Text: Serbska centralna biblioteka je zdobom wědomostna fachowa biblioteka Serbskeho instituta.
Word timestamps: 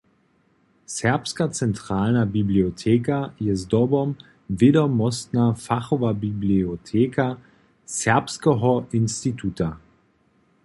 Serbska 0.93 1.45
centralna 1.57 2.23
biblioteka 2.37 3.33
je 3.39 3.55
zdobom 3.55 4.15
wědomostna 4.49 5.53
fachowa 5.53 6.13
biblioteka 6.13 7.37
Serbskeho 7.85 8.87
instituta. 8.91 9.79